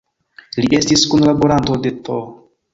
[0.65, 2.21] Li estis kunlaboranto de Th.